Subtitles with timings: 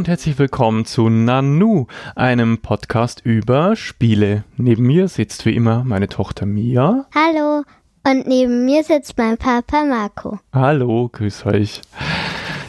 [0.00, 4.44] Und herzlich willkommen zu Nanu, einem Podcast über Spiele.
[4.56, 7.04] Neben mir sitzt wie immer meine Tochter Mia.
[7.14, 7.64] Hallo.
[8.08, 10.40] Und neben mir sitzt mein Papa Marco.
[10.54, 11.82] Hallo, grüß euch.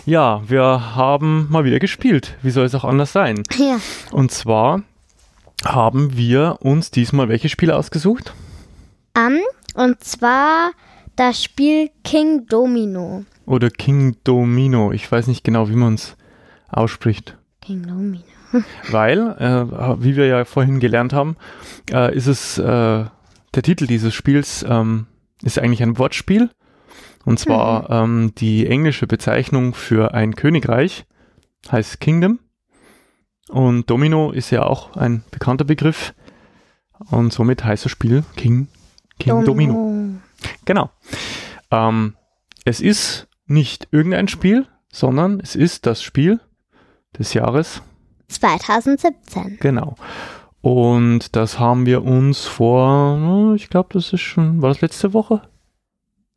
[0.05, 2.35] Ja, wir haben mal wieder gespielt.
[2.41, 3.43] Wie soll es auch anders sein?
[3.57, 3.79] Ja.
[4.11, 4.83] Und zwar
[5.63, 8.33] haben wir uns diesmal welche Spiele ausgesucht?
[9.15, 9.39] Um,
[9.75, 10.71] und zwar
[11.15, 13.23] das Spiel King Domino.
[13.45, 14.91] Oder King Domino.
[14.91, 16.17] Ich weiß nicht genau, wie man es
[16.71, 17.37] ausspricht.
[17.61, 18.23] King Domino.
[18.89, 21.37] Weil, äh, wie wir ja vorhin gelernt haben,
[21.91, 23.05] äh, ist es äh,
[23.53, 25.07] der Titel dieses Spiels ähm,
[25.41, 26.49] ist eigentlich ein Wortspiel.
[27.25, 31.05] Und zwar ähm, die englische Bezeichnung für ein Königreich
[31.71, 32.39] heißt Kingdom.
[33.49, 36.13] Und Domino ist ja auch ein bekannter Begriff.
[37.09, 38.67] Und somit heißt das Spiel King,
[39.19, 40.19] King Domino.
[40.65, 40.89] Genau.
[41.69, 42.15] Ähm,
[42.65, 46.39] es ist nicht irgendein Spiel, sondern es ist das Spiel
[47.17, 47.81] des Jahres
[48.29, 49.57] 2017.
[49.59, 49.95] Genau.
[50.61, 55.41] Und das haben wir uns vor, ich glaube, das ist schon, war das letzte Woche?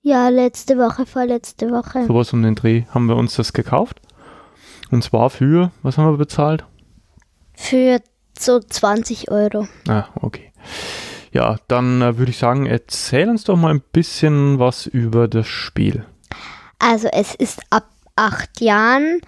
[0.00, 2.06] Ja, letzte Woche, vorletzte Woche.
[2.06, 4.00] Sowas um den Dreh haben wir uns das gekauft.
[4.90, 6.64] Und zwar für, was haben wir bezahlt?
[7.54, 8.00] Für
[8.38, 9.66] so 20 Euro.
[9.88, 10.52] Ah, okay.
[11.32, 15.46] Ja, dann äh, würde ich sagen, erzähl uns doch mal ein bisschen was über das
[15.46, 16.04] Spiel.
[16.78, 19.20] Also es ist ab acht Jahren.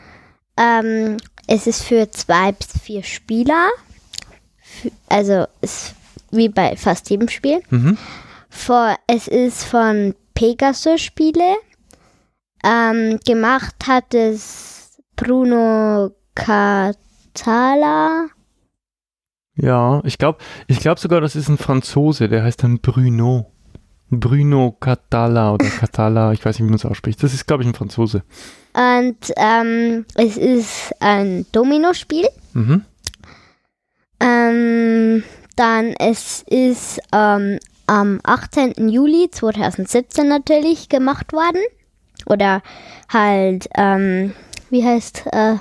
[0.56, 3.68] Ähm, es ist für zwei bis vier Spieler.
[5.08, 5.94] Also ist
[6.30, 7.62] wie bei fast jedem Spiel.
[7.70, 7.96] Mhm.
[8.48, 11.56] Vor, es ist von Pegasus Spiele.
[12.64, 18.26] Ähm, gemacht hat es Bruno Catala.
[19.54, 23.52] Ja, ich glaube ich glaub sogar, das ist ein Franzose, der heißt dann Bruno.
[24.10, 27.22] Bruno Catala oder Catala, ich weiß nicht, wie man es ausspricht.
[27.22, 28.22] Das ist, glaube ich, ein Franzose.
[28.72, 32.28] Und ähm, es ist ein Domino-Spiel.
[32.52, 32.84] Mhm.
[34.20, 35.24] Ähm,
[35.56, 38.88] dann es ist ähm, am 18.
[38.88, 41.60] Juli 2017 natürlich gemacht worden.
[42.26, 42.62] Oder
[43.08, 44.32] halt, ähm,
[44.70, 45.56] wie heißt, äh,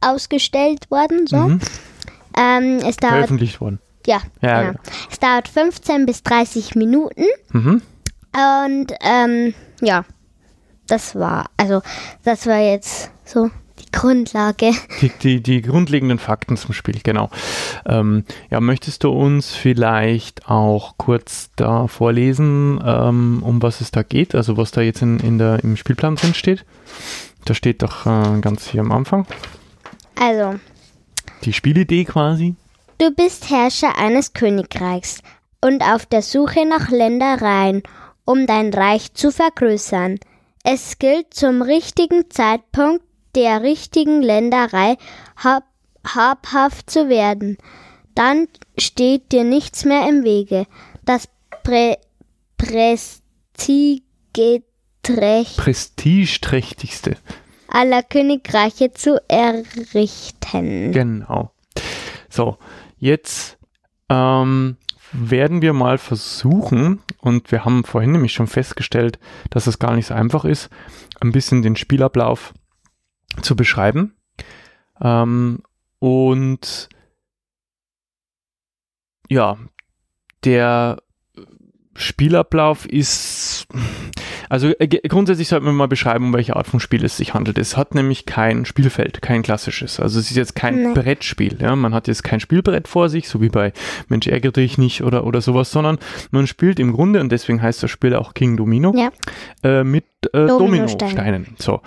[0.00, 1.26] ausgestellt worden.
[1.26, 1.36] So.
[1.36, 1.60] Mhm.
[2.36, 3.80] Ähm, es dauert, Veröffentlicht worden.
[4.10, 4.80] Ja, Ja, genau.
[5.10, 7.24] Es dauert 15 bis 30 Minuten.
[7.52, 7.82] Mhm.
[8.32, 10.04] Und ähm, ja,
[10.86, 11.82] das war, also
[12.24, 14.72] das war jetzt so die Grundlage.
[15.00, 17.30] Die, die, die grundlegenden Fakten zum Spiel, genau.
[17.86, 24.02] Ähm, ja, möchtest du uns vielleicht auch kurz da vorlesen, ähm, um was es da
[24.02, 24.34] geht?
[24.34, 26.64] Also was da jetzt in, in der, im Spielplan drin steht?
[27.44, 29.26] Da steht doch äh, ganz hier am Anfang.
[30.16, 30.58] Also,
[31.44, 32.54] Die Spielidee quasi.
[33.00, 35.22] Du bist Herrscher eines Königreichs
[35.64, 37.82] und auf der Suche nach Ländereien,
[38.24, 40.18] um dein Reich zu vergrößern.
[40.64, 44.98] Es gilt zum richtigen Zeitpunkt der richtigen Länderei
[45.36, 45.64] hab,
[46.06, 47.56] habhaft zu werden.
[48.14, 50.66] Dann steht dir nichts mehr im Wege.
[51.06, 51.26] Das
[51.62, 51.96] Prä
[52.58, 57.16] Prestigeträcht Prestigeträchtigste.
[57.68, 60.92] aller Königreiche zu errichten.
[60.92, 61.52] Genau.
[62.28, 62.58] So,
[63.00, 63.58] jetzt
[64.08, 64.76] ähm,
[65.12, 69.18] werden wir mal versuchen, und wir haben vorhin nämlich schon festgestellt,
[69.50, 70.70] dass es gar nicht so einfach ist,
[71.20, 72.54] ein bisschen den Spielablauf
[73.42, 74.14] zu beschreiben.
[75.00, 75.62] Ähm,
[75.98, 76.88] und
[79.28, 79.58] ja,
[80.44, 81.02] der
[81.94, 83.66] Spielablauf ist,
[84.50, 87.56] also äh, grundsätzlich sollte man mal beschreiben, um welche Art von Spiel es sich handelt.
[87.56, 89.98] Es hat nämlich kein Spielfeld, kein klassisches.
[89.98, 90.92] Also es ist jetzt kein Nee.
[90.94, 91.56] Brettspiel.
[91.60, 91.74] Ja?
[91.76, 93.72] Man hat jetzt kein Spielbrett vor sich, so wie bei
[94.08, 95.98] Mensch ärgere dich nicht oder, oder sowas, sondern
[96.30, 99.10] man spielt im Grunde, und deswegen heißt das Spiel auch King Domino, Ja.
[99.62, 100.04] äh, mit
[100.34, 101.16] äh, Dominosteinen.
[101.16, 101.46] Dominosteinen.
[101.58, 101.80] So.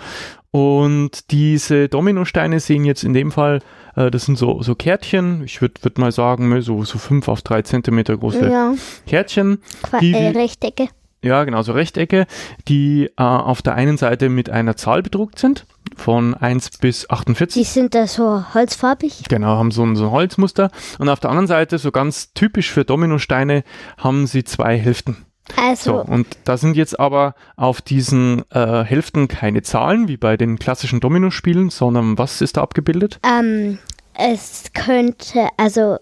[0.50, 3.58] Und diese Dominosteine sehen jetzt in dem Fall,
[3.96, 7.26] äh, das sind so, so Kärtchen, ich würde würd mal sagen, ne, so, so fünf
[7.28, 8.72] auf drei Zentimeter große Ja,
[9.06, 9.58] Kärtchen.
[9.82, 10.88] Qua Die- äh, Rechtecke.
[11.24, 12.26] Ja, genau, so Rechtecke,
[12.68, 15.66] die äh, auf der einen Seite mit einer Zahl bedruckt sind,
[15.96, 17.62] von 1 bis 48.
[17.62, 19.24] Die sind da so holzfarbig.
[19.28, 20.70] Genau, haben so ein, so ein Holzmuster.
[20.98, 23.64] Und auf der anderen Seite, so ganz typisch für Dominosteine,
[23.98, 25.16] haben sie zwei Hälften.
[25.48, 30.36] So, Also, und da sind jetzt aber auf diesen äh, Hälften keine Zahlen, wie bei
[30.36, 33.18] den klassischen Dominospielen, sondern was ist da abgebildet?
[33.26, 33.78] ähm,
[34.16, 35.96] es könnte, also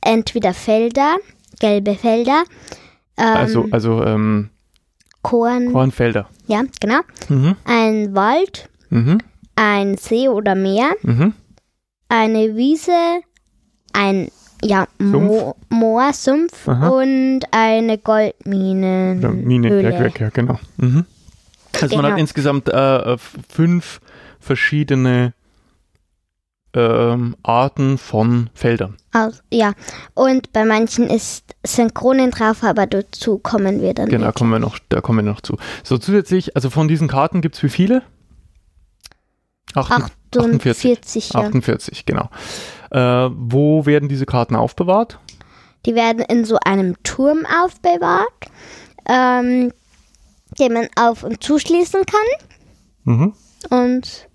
[0.00, 1.16] entweder Felder,
[1.60, 2.44] gelbe Felder,
[3.22, 4.50] ähm, also, also ähm,
[5.22, 6.28] Korn, Kornfelder.
[6.46, 9.18] ja, genau, Mhm, ein Wald, mhm,
[9.56, 11.32] ein See oder Meer, mhm.
[12.08, 13.20] eine Wiese,
[13.92, 14.28] ein
[14.64, 16.88] ja, Mo Moor, Sumpf Aha.
[16.88, 19.18] und eine Goldmine.
[19.20, 20.12] Ja, Mine, Höhle.
[20.18, 20.58] Ja, genau.
[20.76, 21.04] Mhm.
[21.80, 22.12] Also man Genau.
[22.14, 24.00] hat insgesamt äh, f- fünf
[24.38, 25.32] verschiedene
[26.74, 28.96] ähm, Arten von Feldern.
[29.12, 29.72] Aus, ja,
[30.14, 34.08] und bei manchen ist Synchronen drauf, aber dazu kommen wir dann.
[34.08, 35.56] Genau, kommen wir noch, da kommen wir noch zu.
[35.84, 38.02] So zusätzlich, also von diesen Karten gibt es wie viele?
[39.74, 41.40] Achten- 48, ja.
[41.40, 42.30] 48, genau.
[42.90, 45.18] Äh, wo werden diese Karten aufbewahrt?
[45.86, 48.26] Die werden in so einem Turm aufbewahrt,
[49.08, 49.72] ähm,
[50.58, 52.46] den man auf- und zuschließen kann.
[53.04, 53.34] Mhm.
[53.70, 54.28] Und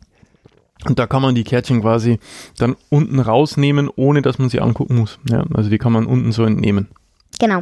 [0.87, 2.19] Und da kann man die Kärtchen quasi
[2.57, 5.19] dann unten rausnehmen, ohne dass man sie angucken muss.
[5.29, 6.87] Ja, also die kann man unten so entnehmen.
[7.39, 7.61] genau,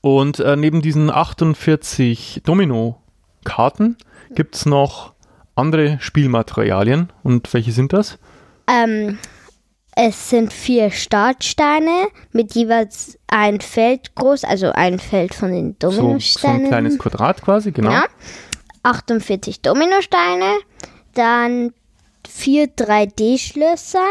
[0.00, 3.96] Und äh, neben diesen 48 Domino-Karten
[4.34, 5.14] gibt es noch
[5.54, 7.10] andere Spielmaterialien.
[7.22, 8.18] Und welche sind das?
[8.68, 9.18] ähm,
[9.98, 15.90] es sind vier Startsteine mit jeweils ein Feld groß, also ein Feld von den So,
[15.90, 16.68] so ein Dominosteinen.
[16.68, 17.92] kleines Quadrat quasi, genau.
[17.92, 18.04] Ja.
[18.82, 20.58] 48 Dominosteine,
[21.14, 21.72] dann
[22.28, 24.04] vier 3D-Schlösser.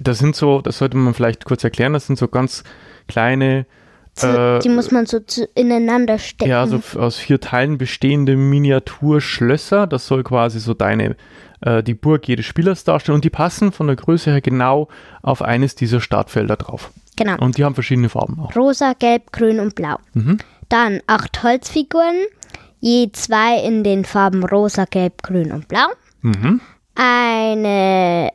[0.00, 2.64] Das sind so, das sollte man vielleicht kurz erklären, das sind so ganz
[3.08, 3.66] kleine,
[4.20, 6.50] Äh, die muss man so zu, ineinander stecken.
[6.50, 9.86] ja, so aus vier Teilen bestehende Miniaturschlösser.
[9.86, 11.16] Das soll quasi so deine,
[11.60, 14.88] äh, die Burg jedes Spielers darstellen und die passen von der Größe her genau
[15.22, 16.90] auf eines dieser Startfelder drauf.
[17.16, 17.36] genau.
[17.38, 18.56] Und die haben verschiedene Farben auch.
[18.56, 19.98] Rosa, Gelb, Grün und Blau.
[20.14, 20.38] Mhm.
[20.68, 22.16] Dann acht Holzfiguren,
[22.80, 25.86] je zwei in den Farben Rosa, Gelb, Grün und Blau.
[26.22, 26.60] Mhm.
[26.96, 28.30] Eine,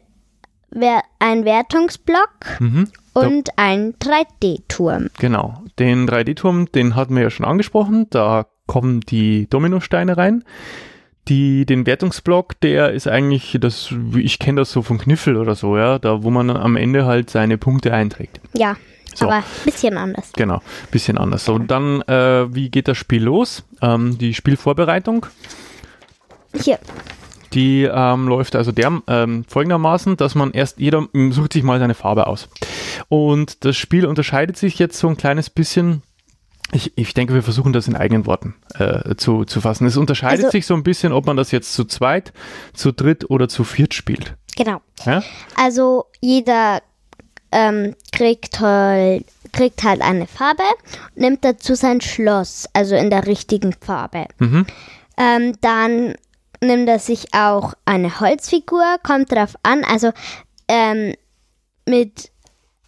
[1.19, 2.30] ein Wertungsblock
[2.60, 2.88] Mhm.
[3.13, 5.10] Und ein 3D-Turm.
[5.19, 5.63] Genau.
[5.80, 8.08] Den 3D-Turm, den hatten wir ja schon angesprochen.
[8.10, 10.46] Da kommen die Dominosteine rein.
[11.28, 15.78] Die, den Wertungsblock, der ist eigentlich, das, ich kenne das so von Kniffel oder so,
[15.78, 18.40] ja, da wo man am Ende halt seine Punkte einträgt.
[18.54, 18.75] Ja,
[19.14, 19.25] So.
[19.25, 20.31] aber ein bisschen anders.
[20.34, 21.46] Genau, bisschen anders.
[21.46, 23.64] So, und dann, äh, wie geht das Spiel los?
[23.81, 25.25] Ähm, die Spielvorbereitung,
[26.56, 26.80] Hier,
[27.53, 31.80] die ähm, läuft also der, ähm, folgendermaßen, dass man erst, jeder m, sucht sich mal
[31.80, 32.50] seine Farbe aus.
[33.09, 36.01] Und das Spiel unterscheidet sich jetzt so ein kleines bisschen.
[36.74, 39.86] Ich, ich denke, wir versuchen das in eigenen Worten äh, zu, zu fassen.
[39.86, 42.31] Es unterscheidet Also- sich so ein bisschen, ob man das jetzt zu zweit,
[42.74, 44.36] zu dritt oder zu viert spielt.
[44.56, 44.80] genau.
[45.06, 45.21] Ja?
[45.57, 46.81] Also jeder
[47.51, 50.63] ähm, kriegt, halt, kriegt halt eine Farbe,
[51.15, 54.27] nimmt dazu sein Schloss, also in der richtigen Farbe.
[54.39, 54.65] Mhm.
[55.18, 56.15] Ähm, dann
[56.63, 60.12] nimmt er sich auch eine Holzfigur, kommt drauf an, also
[60.68, 61.13] ähm,
[61.88, 62.31] mit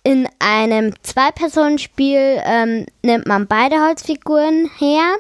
[0.04, 5.16] in einem Zwei-Personen-Spiel ähm, nimmt man beide Holzfiguren her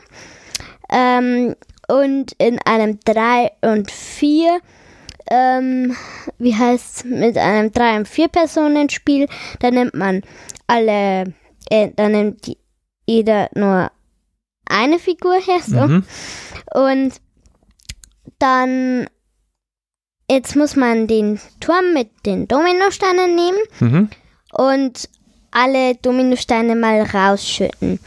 [0.89, 1.55] ähm,
[1.87, 4.59] und in einem Drei- und Vier
[5.29, 5.95] ähm,
[6.37, 9.27] wie heißt mit einem Drei- und Vier-Personen-Spiel,
[9.59, 10.21] da nimmt man
[10.67, 11.33] alle,
[11.69, 12.55] äh, da nimmt
[13.07, 13.91] jeder nur
[14.65, 15.87] eine Figur her, so.
[15.87, 16.05] Mhm.
[16.73, 17.13] Und
[18.43, 19.07] dann,
[20.29, 24.09] jetzt muss man den Turm mit den Dominosteinen nehmen Mhm.
[24.53, 25.09] und
[25.51, 27.99] alle Dominosteine mal rausschütten.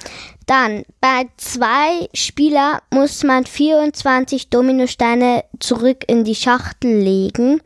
[0.46, 7.60] Dann bei zwei Spieler muss man 24 Dominosteine zurück in die Schachtel legen.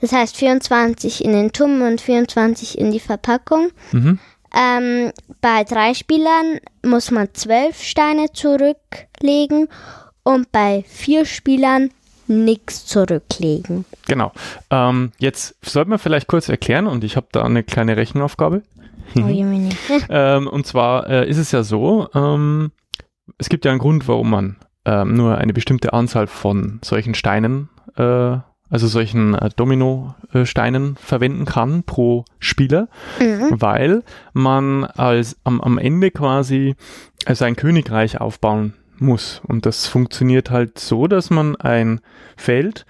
[0.00, 3.70] Das heißt 24 in den Turm und 24 in die Verpackung.
[3.92, 4.18] Mhm.
[4.54, 9.68] Ähm, bei drei Spielern muss man zwölf Steine zurücklegen
[10.24, 11.90] und bei vier Spielern
[12.28, 13.84] nichts zurücklegen.
[14.06, 14.32] Genau.
[14.70, 18.62] Ähm, jetzt sollten wir vielleicht kurz erklären, und ich habe da eine kleine Rechenaufgabe.
[19.16, 19.20] Oh.
[20.08, 22.70] Ähm, und zwar äh, ist es ja so, ähm,
[23.38, 27.68] es gibt ja einen Grund, warum man ähm, nur eine bestimmte Anzahl von solchen Steinen,
[27.96, 28.02] äh,
[28.70, 32.88] also solchen äh, Domino-Steinen verwenden kann pro Spieler,
[33.20, 33.50] Mhm.
[33.60, 34.02] weil
[34.32, 36.74] man als am, am Ende quasi
[37.26, 39.42] äh, sein Königreich aufbauen muss.
[39.46, 42.00] Und das funktioniert halt so, dass man ein
[42.36, 42.86] Feld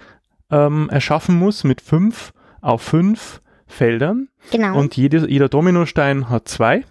[0.51, 4.29] ähm, erschaffen muss mit fünf auf fünf Feldern.
[4.51, 4.79] Genau.
[4.79, 6.85] Und jede, jeder Dominostein hat zwei.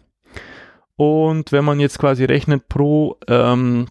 [0.96, 3.88] Und wenn man jetzt quasi rechnet pro ähm,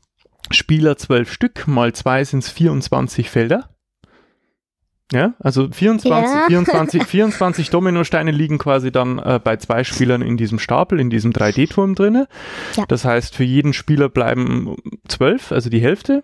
[0.51, 3.71] Spieler zwölf Stück, mal zwei sind es 24 Felder.
[5.13, 6.47] Ja, also 24, Ja.
[6.47, 11.33] 24, 24 Dominosteine liegen quasi dann äh, bei zwei Spielern in diesem Stapel, in diesem
[11.33, 12.29] 3D-Turm drinne.
[12.77, 12.85] Ja.
[12.87, 14.77] Das heißt, für jeden Spieler bleiben
[15.09, 16.23] zwölf, also die Hälfte.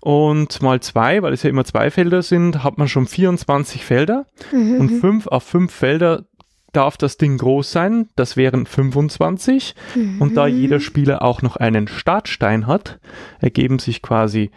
[0.00, 4.26] Und mal zwei, weil es ja immer zwei Felder sind, hat man schon 24 Felder.
[4.52, 4.76] Mhm.
[4.76, 6.24] Und fünf auf fünf Felder
[6.72, 8.08] darf das Ding groß sein.
[8.16, 9.74] Das wären 25.
[10.20, 13.00] Und da jeder Spieler auch noch einen Startstein hat,
[13.40, 14.50] ergeben sich quasi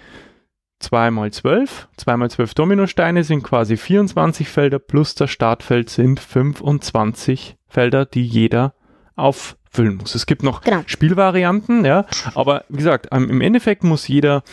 [0.84, 1.88] 2 mal 12.
[1.98, 8.26] 2 mal 12 Dominosteine sind quasi 24 Felder plus das Startfeld sind 25 Felder, die
[8.26, 8.74] jeder
[9.16, 10.14] auffüllen muss.
[10.16, 10.84] Es gibt noch Genau.
[10.86, 14.44] Spielvarianten, ja, aber wie gesagt, ähm, im Endeffekt muss jeder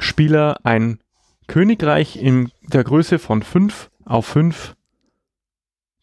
[0.00, 0.98] Spieler ein
[1.46, 4.74] Königreich in der Größe von 5 auf 5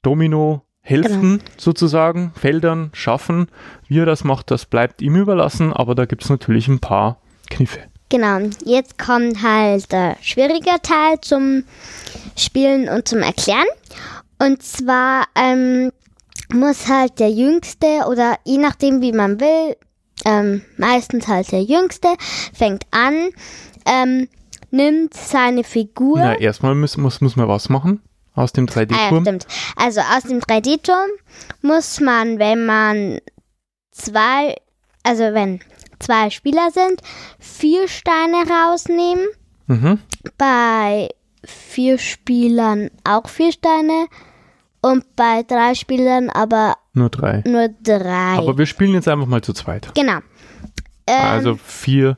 [0.02, 3.48] Domino-Hälften sozusagen, Feldern schaffen.
[3.88, 7.20] Wie er das macht, das bleibt ihm überlassen, aber da gibt es natürlich ein paar
[7.50, 7.80] Kniffe.
[8.10, 11.64] Genau, jetzt kommt halt der schwierige Teil zum
[12.36, 13.66] Spielen und zum Erklären.
[14.40, 15.92] Und zwar ähm,
[16.54, 19.76] muss halt der Jüngste oder je nachdem, wie man will,
[20.26, 22.10] ähm, meistens halt der Jüngste,
[22.54, 23.30] fängt an,
[23.86, 24.28] ähm,
[24.72, 26.20] nimmt seine Figur.
[26.20, 28.02] Na, erstmal muss, muss, muss man was machen
[28.36, 29.24] aus dem Ah, ja, 3D-Turm.
[29.24, 29.48] stimmt.
[29.78, 31.10] Also aus dem 3D-Turm
[31.62, 33.20] muss man, wenn man
[33.92, 34.56] zwei,
[35.04, 35.62] also wenn
[36.00, 37.02] zwei Spieler sind,
[37.40, 39.26] vier Steine rausnehmen.
[39.68, 40.00] mhm.
[40.38, 41.10] Bei
[41.44, 44.08] vier Spielern auch vier Steine.
[44.82, 47.42] Und bei drei Spielern aber Nur drei.
[47.46, 48.38] nur drei.
[48.38, 49.90] Aber wir spielen jetzt einfach mal zu zweit.
[49.96, 50.20] genau.
[51.08, 52.18] Ähm, Also vier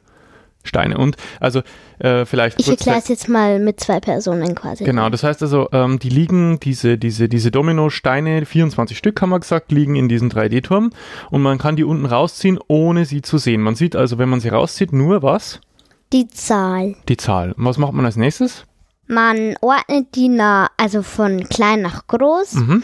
[0.63, 0.97] Steine.
[0.97, 1.61] Und also
[1.99, 4.83] äh, vielleicht ich erkläre es jetzt mal mit zwei Personen quasi.
[4.83, 9.39] Genau, das heißt also, ähm, die liegen, diese, diese, diese Dominosteine, 24 Stück haben wir
[9.39, 10.91] gesagt, liegen in diesem 3D-Turm
[11.31, 13.61] und man kann die unten rausziehen, ohne sie zu sehen.
[13.61, 15.59] Man sieht also, wenn man sie rauszieht, nur was?
[16.13, 16.95] Die Zahl.
[17.09, 17.51] Die Zahl.
[17.53, 18.63] Und was macht man als nächstes?
[19.07, 22.53] Man ordnet die nach, also von klein nach groß.
[22.55, 22.83] Mhm.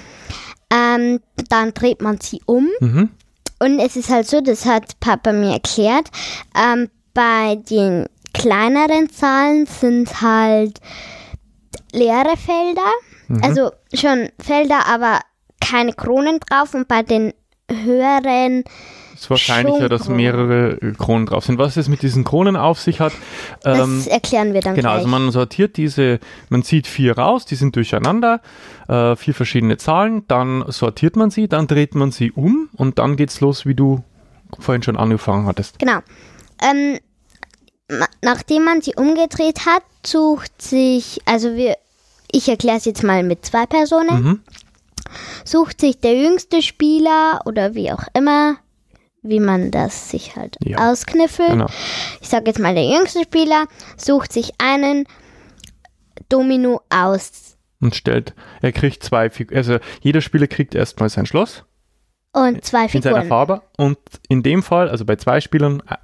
[0.72, 2.68] Ähm, dann dreht man sie um.
[2.80, 3.10] Mhm.
[3.60, 6.10] Und es ist halt so, das hat Papa mir erklärt,
[6.58, 10.80] ähm, bei den kleineren Zahlen sind halt
[11.92, 12.92] leere Felder.
[13.28, 13.44] Mhm.
[13.44, 15.20] Also schon Felder, aber
[15.62, 16.74] keine Kronen drauf.
[16.74, 17.34] Und bei den
[17.72, 18.64] höheren,
[19.14, 21.58] Es ist wahrscheinlicher, dass mehrere Kronen drauf sind.
[21.58, 23.14] Was es mit diesen Kronen auf sich hat,
[23.64, 24.98] ähm, das erklären wir dann Genau, gleich.
[24.98, 28.42] also man sortiert diese, man zieht vier raus, die sind durcheinander,
[28.90, 33.16] äh, vier verschiedene Zahlen, dann sortiert man sie, dann dreht man sie um und dann
[33.16, 34.04] geht's los, wie du
[34.60, 35.80] vorhin schon angefangen hattest.
[35.80, 36.00] Genau.
[36.62, 37.00] Ähm,
[38.22, 41.76] nachdem man sie umgedreht hat, sucht sich, also wir,
[42.32, 44.40] ich erkläre es jetzt mal mit zwei Personen, Mhm.
[45.46, 48.58] sucht sich der jüngste Spieler oder wie auch immer,
[49.22, 50.92] wie man das sich halt Ja.
[50.92, 51.50] auskniffelt.
[51.52, 51.68] Genau.
[52.22, 53.66] Ich sage jetzt mal, der jüngste Spieler
[53.98, 55.06] sucht sich einen
[56.30, 61.64] Domino aus Und stellt, er kriegt zwei Figuren, also jeder Spieler kriegt erstmal sein Schloss
[62.32, 63.98] und zwei in seiner Figuren Farbe und
[64.30, 65.96] in dem Fall, also bei zwei Spielern, äh,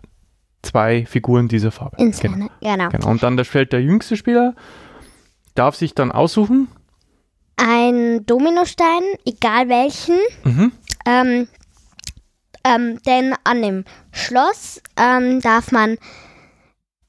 [0.61, 1.97] zwei Figuren dieser Farbe.
[1.97, 2.47] in genau.
[2.61, 2.89] genau.
[2.89, 3.07] genau.
[3.09, 4.55] Und dann der stellt der jüngste Spieler,
[5.55, 6.67] darf sich dann aussuchen,
[7.57, 10.71] Ein Dominostein, egal welchen, mhm.
[11.05, 11.47] Ähm,
[12.65, 15.97] ähm, denn an dem Schloss ähm, darf man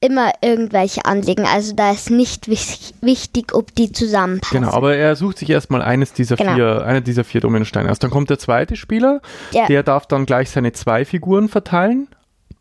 [0.01, 1.45] immer irgendwelche anlegen.
[1.45, 4.61] Also da ist nicht wich wichtig, ob die zusammenpassen.
[4.61, 6.55] Genau, aber er sucht sich erstmal eines dieser Genau.
[6.55, 7.99] vier, eine dieser vier Dominosteine aus.
[7.99, 9.21] Dann kommt der zweite Spieler,
[9.53, 9.67] Ja.
[9.67, 12.09] der darf dann gleich seine zwei Figuren verteilen.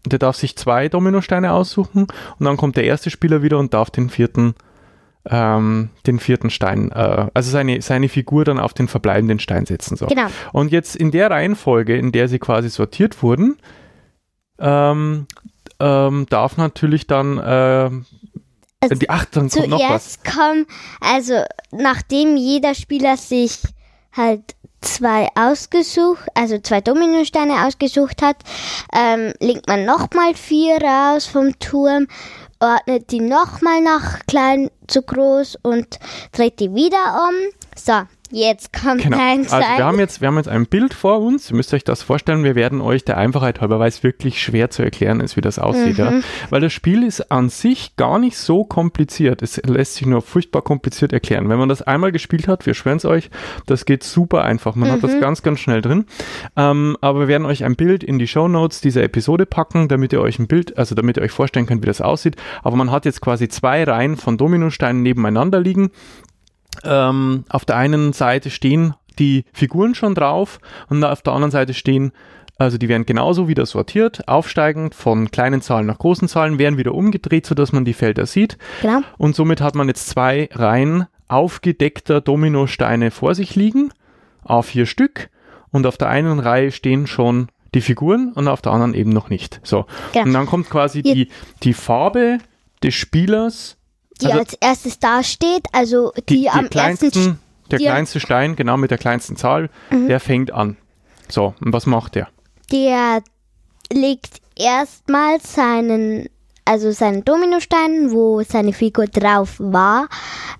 [0.05, 2.07] Der darf sich zwei Dominosteine aussuchen
[2.39, 4.55] und dann kommt der erste Spieler wieder und darf den vierten,
[5.29, 9.97] ähm, den vierten Stein, äh, also seine, seine Figur dann auf den verbleibenden Stein setzen.
[9.97, 10.07] So.
[10.07, 10.27] Genau.
[10.53, 13.57] Und jetzt in der Reihenfolge, in der sie quasi sortiert wurden,
[14.57, 15.27] ähm,
[15.79, 17.89] ähm, darf natürlich dann, äh,
[18.81, 20.23] Also die, ach, dann kommt noch was.
[20.23, 20.65] Kommen,
[21.01, 23.59] also nachdem jeder Spieler sich
[24.13, 28.37] halt zwei ausgesucht, also zwei Dominosteine ausgesucht hat,
[28.93, 32.07] ähm, legt man nochmal vier raus vom Turm,
[32.59, 35.99] ordnet die nochmal nach klein zu groß und
[36.31, 37.35] dreht die wieder um.
[37.75, 39.17] So, jetzt kommt Genau.
[39.19, 39.77] ein Also Teil.
[39.77, 41.49] wir haben, jetzt, wir haben jetzt ein Bild vor uns.
[41.51, 42.43] Ihr müsst euch das vorstellen.
[42.43, 45.59] Wir werden euch der Einfachheit halber, weil es wirklich schwer zu erklären ist, wie das
[45.59, 45.97] aussieht.
[45.97, 46.03] Mhm.
[46.03, 46.13] Ja?
[46.49, 49.41] Weil das Spiel ist an sich gar nicht so kompliziert.
[49.41, 51.49] Es lässt sich nur furchtbar kompliziert erklären.
[51.49, 53.29] Wenn man das einmal gespielt hat, wir schwören es euch,
[53.65, 54.75] das geht super einfach.
[54.75, 55.07] Man hat Mhm.
[55.07, 56.05] das ganz, ganz schnell drin.
[56.55, 60.13] Ähm, aber wir werden euch ein Bild in die Show Notes dieser Episode packen, damit
[60.13, 62.35] ihr euch ein Bild, also damit ihr euch vorstellen könnt, wie das aussieht.
[62.63, 65.91] Aber man hat jetzt quasi zwei Reihen von Dominosteinen nebeneinander liegen.
[66.83, 70.59] Ähm, auf der einen Seite stehen die Figuren schon drauf
[70.89, 72.11] und auf der anderen Seite stehen,
[72.57, 76.93] also die werden genauso wieder sortiert, aufsteigend von kleinen Zahlen nach großen Zahlen, werden wieder
[76.93, 78.57] umgedreht, sodass man die Felder sieht.
[78.81, 79.01] genau.
[79.17, 83.91] Und somit hat man jetzt zwei Reihen aufgedeckter Dominosteine vor sich liegen,
[84.45, 85.29] A4 Stück.
[85.71, 89.29] Und auf der einen Reihe stehen schon die Figuren und auf der anderen eben noch
[89.29, 89.61] nicht.
[89.63, 89.85] So.
[90.13, 90.25] Genau.
[90.25, 91.29] Und dann kommt quasi die,
[91.61, 92.39] die Farbe
[92.81, 93.77] des Spielers,
[94.21, 97.39] Die Also- als erstes dasteht, also die, die, am kleinsten, ersten,
[97.71, 97.83] der Mhm.
[97.83, 100.77] kleinste Stein, genau mit der kleinsten Zahl, der fängt an.
[101.29, 102.27] So, und was macht der?
[102.71, 103.21] der
[103.91, 106.29] legt erstmal seinen,
[106.65, 110.07] also seinen Dominostein, wo seine Figur drauf war,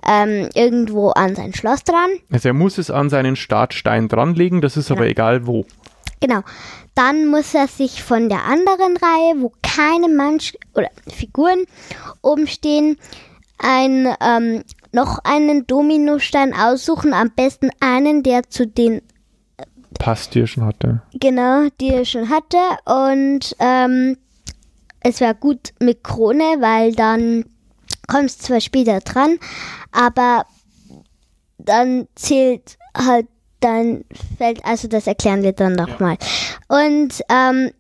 [0.08, 2.10] ähm, irgendwo an sein Schloss dran.
[2.32, 5.12] Also er muss es an seinen Startstein dranlegen, das ist aber Genau.
[5.12, 5.66] egal wo.
[6.20, 6.42] Genau.
[6.96, 11.66] Dann muss er sich von der anderen Reihe, wo keine Manch oder Figuren
[12.24, 12.98] oben stehen,
[13.60, 19.02] ein ähm, noch einen Dominostein aussuchen, am besten einen, der zu den
[19.98, 21.02] Passt, die er schon hatte.
[21.14, 22.58] Genau, die er schon hatte.
[22.86, 24.18] Und ähm,
[25.02, 27.46] es wäre gut mit Krone, weil dann
[28.08, 29.38] kommst du zwar später dran,
[29.92, 30.46] aber
[31.58, 33.28] dann zählt halt
[33.60, 34.06] dein
[34.38, 36.18] Feld, also das erklären wir dann nochmal.
[36.70, 36.84] Ja.
[36.84, 37.72] Und ähm,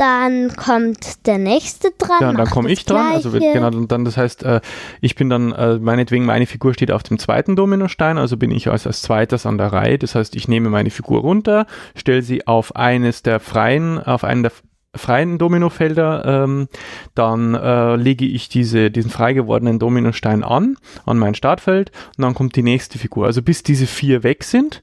[0.00, 2.16] dann kommt der nächste dran.
[2.20, 3.12] Ja, dann komme ich dran.
[3.12, 4.62] Also genau, dann das heißt, äh,
[5.02, 8.68] ich bin dann äh, meinetwegen meine Figur steht auf dem zweiten Dominostein, also bin ich
[8.68, 9.98] als, als zweites an der Reihe.
[9.98, 14.42] Das heißt, ich nehme meine Figur runter, stelle sie auf eines der freien, auf einen
[14.42, 14.52] der
[14.94, 16.68] freien Dominofelder, ähm,
[17.14, 22.34] dann äh, lege ich diese, diesen frei gewordenen Dominostein an, an mein Startfeld und dann
[22.34, 23.26] kommt die nächste Figur.
[23.26, 24.82] Also bis diese vier weg sind,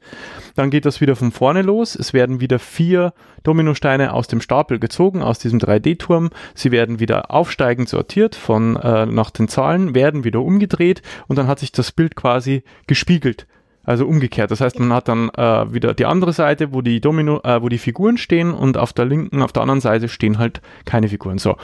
[0.55, 1.95] dann geht das wieder von vorne los.
[1.95, 6.29] Es werden wieder vier Dominosteine aus dem Stapel gezogen, aus diesem 3D-Turm.
[6.55, 11.47] Sie werden wieder aufsteigend sortiert von äh, nach den Zahlen, werden wieder umgedreht und dann
[11.47, 13.45] hat sich das Bild quasi gespiegelt.
[13.87, 14.51] Also umgekehrt.
[14.51, 17.69] Das heißt, man hat dann äh, wieder die andere Seite, wo die Domino, äh, wo
[17.69, 21.37] die Figuren stehen und auf der linken, auf der anderen Seite stehen halt keine Figuren.
[21.37, 21.55] So.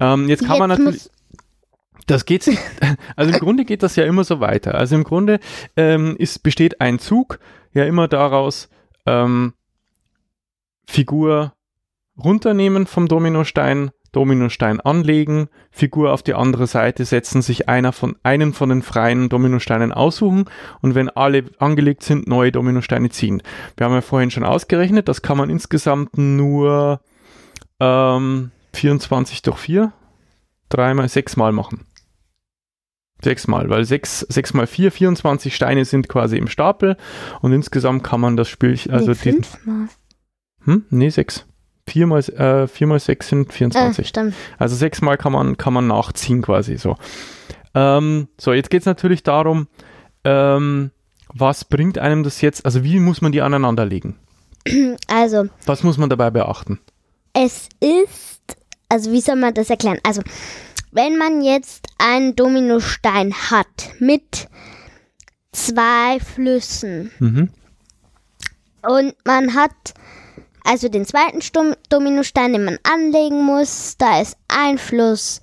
[0.00, 1.08] Ähm, jetzt kann jetzt man natürlich.
[2.08, 2.50] Das geht
[3.16, 4.74] also im Grunde geht das ja immer so weiter.
[4.74, 5.38] Also im Grunde
[5.76, 7.38] ähm, ist, besteht ein Zug
[7.72, 8.68] ja immer daraus,
[9.06, 9.54] ähm,
[10.84, 11.54] Figur
[12.18, 18.52] runternehmen vom Dominostein, Dominostein anlegen, Figur auf die andere Seite setzen, sich einer von, einen
[18.52, 20.44] von den freien Dominosteinen aussuchen
[20.82, 23.42] und wenn alle angelegt sind, neue Dominosteine ziehen.
[23.76, 27.00] Wir haben ja vorhin schon ausgerechnet, das kann man insgesamt nur
[27.80, 29.92] ähm, 24 durch 4,
[30.68, 31.86] dreimal, sechsmal machen.
[33.22, 36.96] Sechsmal, weil sechs, sechs mal vier, 24 Steine sind quasi im Stapel
[37.40, 39.88] und insgesamt kann man das Spiel, also nee, fünfmal.
[40.64, 40.84] Hm?
[40.90, 41.46] Nee, sechs.
[41.88, 44.04] 4 mal, äh, 4 mal 6 sind 24.
[44.04, 44.34] Äh, stimmt.
[44.58, 46.96] Also 6 mal kann man, kann man nachziehen quasi so.
[47.74, 49.68] Ähm, so, jetzt geht es natürlich darum,
[50.24, 50.90] ähm,
[51.32, 54.16] was bringt einem das jetzt, also wie muss man die aneinander legen?
[55.08, 55.46] Also.
[55.66, 56.78] Was muss man dabei beachten?
[57.32, 58.56] Es ist,
[58.88, 59.98] also wie soll man das erklären?
[60.02, 60.22] Also,
[60.92, 64.48] wenn man jetzt einen Dominostein hat mit
[65.52, 67.48] zwei Flüssen mhm.
[68.82, 69.94] und man hat
[70.64, 75.40] also den zweiten Stum Dominostein, den man anlegen muss, da ist ein Fluss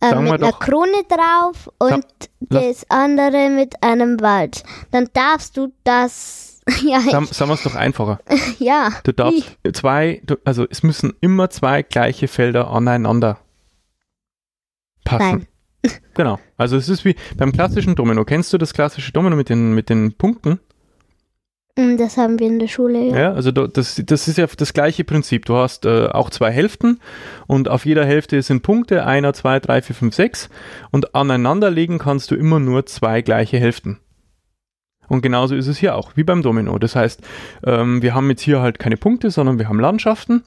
[0.00, 2.04] äh, mit einer Krone drauf und
[2.40, 4.64] das andere mit einem Wald.
[4.90, 6.62] Dann darfst du das.
[6.82, 8.20] ja, sagen, sagen wir es doch einfacher.
[8.58, 8.90] ja.
[9.04, 9.72] Du darfst wie?
[9.72, 13.38] zwei, du, also es müssen immer zwei gleiche Felder aneinander
[15.04, 15.46] passen.
[15.84, 15.92] Nein.
[16.14, 16.38] genau.
[16.56, 18.24] Also es ist wie beim klassischen Domino.
[18.24, 20.60] Kennst du das klassische Domino mit den, mit den Punkten?
[21.76, 23.18] Mm, das haben wir in der Schule, ja.
[23.18, 25.44] Ja, also das, das ist ja das gleiche Prinzip.
[25.44, 27.00] Du hast äh, auch zwei Hälften
[27.46, 30.48] und auf jeder Hälfte sind Punkte, einer, zwei, drei, vier, fünf, sechs
[30.92, 33.98] und aneinanderlegen kannst du immer nur zwei gleiche Hälften.
[35.08, 36.78] Und genauso ist es hier auch, wie beim Domino.
[36.78, 37.20] Das heißt,
[37.64, 40.42] ähm, wir haben jetzt hier halt keine Punkte, sondern wir haben Landschaften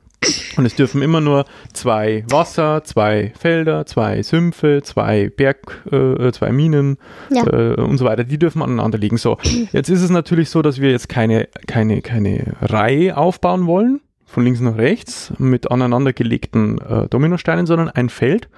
[0.58, 6.52] und es dürfen immer nur zwei Wasser, zwei Felder, zwei Sümpfe, zwei Berg, äh, zwei
[6.52, 6.98] Minen
[7.30, 7.46] ja.
[7.46, 8.24] äh, und so weiter.
[8.24, 9.18] Die dürfen aneinander liegen.
[9.18, 9.38] So,
[9.72, 14.44] jetzt ist es natürlich so, dass wir jetzt keine, keine, keine Reihe aufbauen wollen, von
[14.44, 18.50] links nach rechts, mit aneinandergelegten äh, Dominosteinen, sondern ein Feld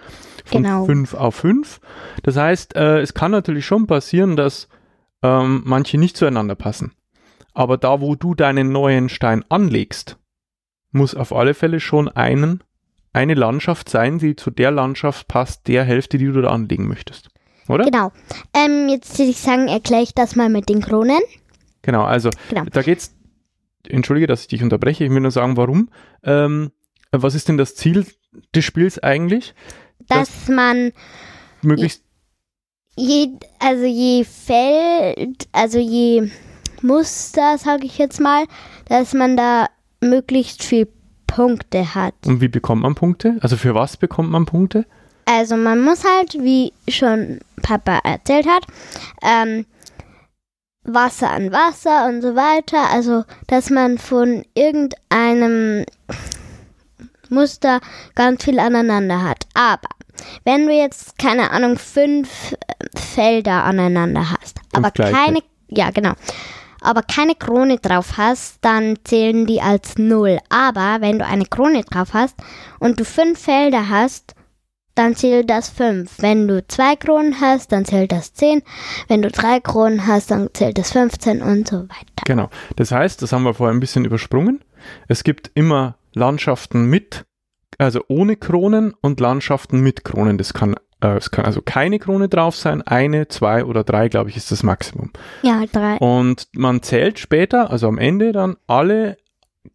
[0.46, 0.86] von genau.
[0.86, 1.80] fünf auf fünf.
[2.24, 4.70] Das heißt, äh, es kann natürlich schon passieren, dass
[5.24, 6.94] ähm, manche nicht zueinander passen.
[7.54, 10.18] Aber da, wo du deinen neuen Stein anlegst,
[10.92, 12.64] muss auf alle Fälle schon einen,
[13.14, 17.30] eine Landschaft sein, die zu der Landschaft passt, der Hälfte, die du da anlegen möchtest.
[17.68, 17.86] Oder?
[17.86, 18.12] Genau.
[18.54, 21.22] Ähm, jetzt würde ich sagen, erkläre ich das mal mit den Kronen.
[21.82, 22.66] Genau, also genau.
[22.66, 23.16] da geht's.
[23.88, 25.06] Entschuldige, dass ich dich unterbreche.
[25.06, 25.90] Ich will nur sagen, warum.
[26.24, 26.72] Ähm,
[27.12, 28.06] was ist denn das Ziel
[28.54, 29.56] des Spiels eigentlich?
[30.08, 30.92] Dass, dass man
[31.62, 32.04] möglichst
[33.00, 36.30] je, also je Feld, also je
[36.82, 38.46] Muster, sage ich jetzt mal,
[38.88, 39.68] dass man da
[40.02, 40.88] möglichst viel
[41.28, 42.14] Punkte hat.
[42.26, 43.38] Und wie bekommt man Punkte?
[43.42, 44.86] Also für was bekommt man Punkte?
[45.26, 48.66] Also man muss halt, wie schon Papa erzählt hat,
[49.22, 49.66] ähm,
[50.84, 52.90] Wasser an Wasser und so weiter.
[52.92, 55.86] Also dass man von irgendeinem
[57.30, 57.80] Muster
[58.16, 59.46] ganz viel aneinander hat.
[59.54, 59.90] Aber
[60.46, 62.56] wenn du jetzt, keine Ahnung, fünf
[62.96, 65.14] Felder aneinander hast, fünf aber gleiche.
[65.14, 66.14] keine, ja genau,
[66.82, 70.40] aber keine Krone drauf hast, dann zählen die als null.
[70.50, 72.36] Aber wenn du eine Krone drauf hast
[72.80, 74.34] und du fünf Felder hast,
[74.96, 76.22] dann zählt das fünf.
[76.22, 78.62] Wenn du zwei Kronen hast, dann zählt das zehn.
[79.08, 82.24] Wenn du drei Kronen hast, dann zählt das 15 und so weiter.
[82.26, 82.50] Genau.
[82.76, 84.62] Das heißt, das haben wir vorher ein bisschen übersprungen.
[85.08, 87.24] Es gibt immer Landschaften mit,
[87.80, 90.38] also ohne Kronen und Landschaften mit Kronen.
[90.38, 94.30] Das kann Äh, es kann also keine Krone drauf sein, eine, zwei oder drei, glaube
[94.30, 95.12] ich, ist das Maximum.
[95.44, 95.96] Ja, drei.
[95.96, 99.18] Und man zählt später, also am Ende dann alle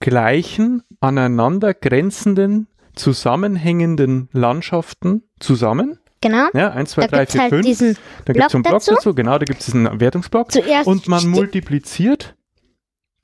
[0.00, 5.98] gleichen, aneinander grenzenden, zusammenhängenden Landschaften zusammen.
[6.20, 6.48] Genau.
[6.54, 7.66] Ja, 1, 2, Da 3, gibt's 4, halt 5.
[7.66, 8.94] diesen Da gibt es einen Block dazu.
[8.94, 9.14] dazu.
[9.14, 10.52] genau, da gibt es diesen Wertungsblock.
[10.52, 12.34] Zuerst Und man multipliziert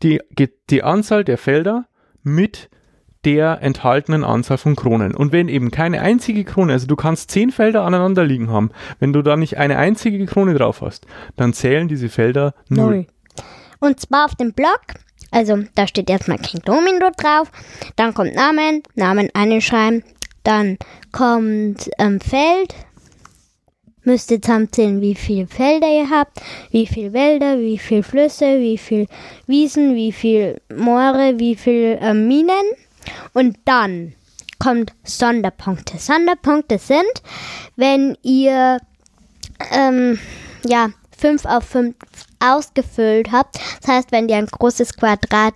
[0.03, 0.21] die,
[0.71, 1.87] die Anzahl der Felder
[2.23, 2.71] mit
[3.25, 5.15] der enthaltenen Anzahl von Kronen.
[5.15, 9.13] Und wenn eben keine einzige Krone, also du kannst zehn Felder aneinander liegen haben, wenn
[9.13, 11.07] du da nicht eine einzige Krone drauf hast,
[11.37, 12.95] dann zählen diese Felder null.
[12.95, 13.07] Null.
[13.81, 14.81] Und zwar auf dem Block,
[15.31, 17.51] also da steht erstmal kein Domino drauf,
[17.97, 20.03] dann kommt Namen, Namen einschreiben,
[20.43, 20.79] dann
[21.13, 22.75] kommt ähm, Feld,
[24.05, 28.79] müsst ihr zusammenzählen, wie viele Felder ihr habt, wie viele Wälder, wie viele Flüsse, wie
[28.79, 29.07] viele
[29.47, 32.55] Wiesen, wie viele Moore, wie viele ähm, Minen
[33.33, 34.15] und dann
[34.59, 35.99] kommt Sonderpunkte.
[35.99, 37.23] Sonderpunkte sind,
[37.77, 38.79] wenn ihr
[39.73, 40.19] ähm,
[40.65, 41.95] ja, 5 auf 5
[42.41, 43.59] ausgefüllt habt.
[43.81, 45.55] Das heißt, wenn ihr ein großes Quadrat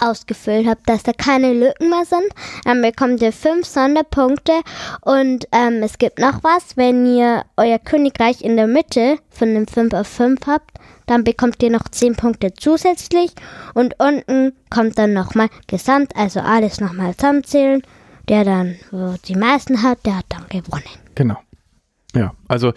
[0.00, 2.28] ausgefüllt habt, dass da keine Lücken mehr sind,
[2.64, 4.60] dann bekommt ihr 5 Sonderpunkte.
[5.00, 9.66] Und ähm, es gibt noch was, wenn ihr euer Königreich in der Mitte von dem
[9.66, 10.70] 5 auf 5 habt,
[11.08, 13.32] dann bekommt ihr noch 10 Punkte zusätzlich.
[13.74, 17.82] Und unten kommt dann nochmal Gesamt, also alles nochmal zusammenzählen.
[18.28, 20.84] Der dann wo die meisten hat, der hat dann gewonnen.
[21.14, 21.38] Genau.
[22.14, 22.72] Ja, also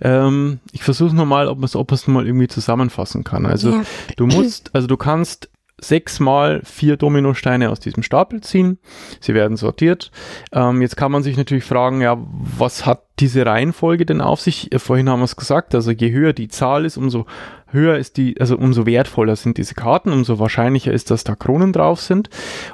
[0.00, 3.46] ähm, ich versuche nochmal, ob man es ob man's noch mal irgendwie zusammenfassen kann.
[3.46, 3.82] Also Ja.
[4.16, 5.48] du musst, also du kannst
[5.84, 8.78] sechsmal vier Dominosteine aus diesem Stapel ziehen.
[9.20, 10.10] Sie werden sortiert.
[10.52, 14.72] Ähm, jetzt kann man sich natürlich fragen, ja, was hat diese Reihenfolge denn auf sich?
[14.72, 17.26] Äh, Vorhin haben wir es gesagt, also je höher die Zahl ist, umso
[17.70, 21.72] höher ist die, also umso wertvoller sind diese Karten, umso wahrscheinlicher ist, dass da Kronen
[21.72, 22.30] drauf sind.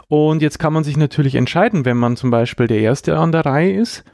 [0.08, 3.46] Und jetzt kann man sich natürlich entscheiden, wenn man zum Beispiel der Erste an der
[3.46, 4.04] Reihe ist,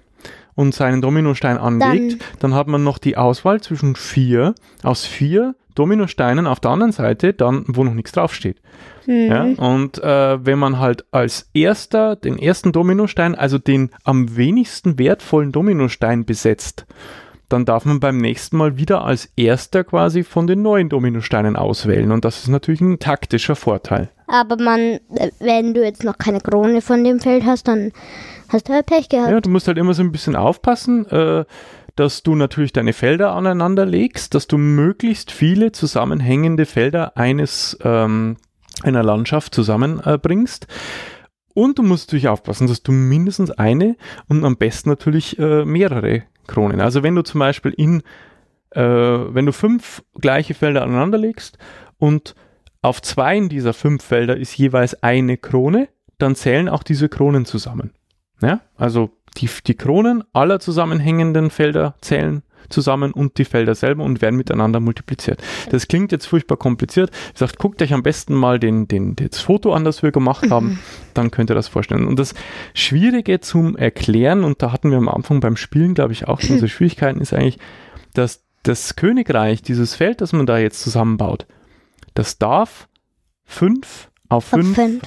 [0.54, 6.46] und seinen Dominostein anlegt, dann, hat man noch die Auswahl zwischen vier, aus vier Dominosteinen
[6.46, 8.60] auf der anderen Seite, dann, wo noch nichts draufsteht.
[9.06, 14.98] Ja, und äh, wenn man halt als erster den ersten Dominostein, also den am wenigsten
[14.98, 16.86] wertvollen Dominostein besetzt,
[17.48, 22.10] dann darf man beim nächsten Mal wieder als erster quasi von den neuen Dominosteinen auswählen.
[22.12, 24.10] Und das ist natürlich ein taktischer Vorteil.
[24.26, 27.92] Aber man, äh, wenn du jetzt noch keine Krone von dem Feld hast, dann
[28.48, 29.30] hast du halt Pech gehabt.
[29.30, 31.44] Ja, du musst halt immer so ein bisschen aufpassen, äh,
[31.96, 38.36] dass du natürlich deine Felder aneinander legst, dass du möglichst viele zusammenhängende Felder eines ähm,
[38.82, 40.22] einer Landschaft zusammenbringst.
[40.22, 40.66] Bringst.
[41.54, 43.96] und du musst natürlich aufpassen, dass du mindestens eine
[44.28, 46.80] und am besten natürlich äh, mehrere Kronen.
[46.80, 48.02] Also wenn du zum Beispiel in,
[48.70, 51.58] äh, wenn du fünf gleiche Felder aneinander legst
[51.98, 52.34] und
[52.82, 57.92] auf zwei dieser fünf Felder ist jeweils eine Krone, dann zählen auch diese Kronen zusammen.
[58.42, 64.22] Ja, also die, die Kronen aller zusammenhängenden Felder zählen zusammen und die Felder selber und
[64.22, 65.42] werden miteinander multipliziert.
[65.70, 67.10] Das klingt jetzt furchtbar kompliziert.
[67.10, 70.50] Wie gesagt, guckt euch am besten mal den, den, das Foto an, das wir gemacht
[70.50, 70.78] haben,
[71.14, 72.06] dann könnt ihr das vorstellen.
[72.06, 72.34] Und das
[72.72, 76.58] Schwierige zum Erklären, und da hatten wir am Anfang beim Spielen, glaube ich, auch schon
[76.58, 77.58] so Schwierigkeiten, ist eigentlich,
[78.14, 81.46] dass das Königreich, dieses Feld, das man da jetzt zusammenbaut,
[82.14, 82.88] das darf
[83.44, 85.02] fünf auf Auf fünf fünf.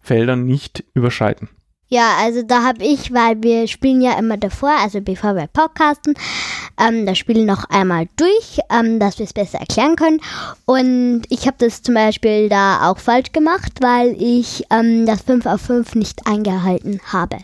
[0.00, 1.48] Feldern nicht überschreiten.
[1.88, 6.14] Ja, also da habe ich, weil wir spielen ja immer davor, also bevor wir podcasten,
[6.80, 10.20] ähm, das Spiel noch einmal durch, ähm, dass wir es besser erklären können.
[10.64, 15.46] Und ich habe das zum Beispiel da auch falsch gemacht, weil ich ähm, das 5
[15.46, 17.38] auf 5 nicht eingehalten habe.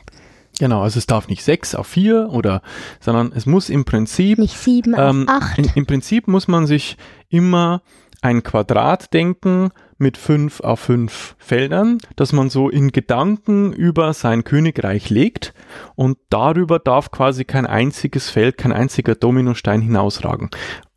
[0.59, 2.63] Genau, also es darf nicht sechs auf vier oder,
[3.01, 5.59] sondern es muss im Prinzip, Nicht 7 ähm, auf 8.
[5.59, 6.97] in, im Prinzip muss man sich
[7.29, 7.83] immer
[8.23, 9.71] ein Quadrat denken
[10.03, 15.55] mit fünf auf fünf Feldern, dass man so in Gedanken über sein Königreich legt
[15.95, 20.51] und darüber darf quasi kein einziges Feld, kein einziger Dominostein hinausragen.